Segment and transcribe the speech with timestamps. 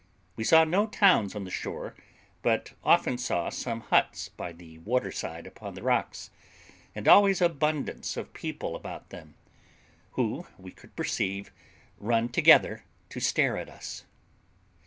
[0.35, 1.93] We saw no towns on the shore,
[2.41, 6.31] but often saw some huts by the water side upon the rocks,
[6.95, 9.35] and always abundance of people about them,
[10.13, 11.51] who we could perceive
[11.99, 14.03] run together to stare at us.